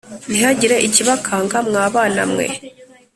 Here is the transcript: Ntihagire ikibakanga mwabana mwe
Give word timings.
Ntihagire 0.29 0.75
ikibakanga 0.87 1.57
mwabana 1.67 2.23
mwe 2.31 2.45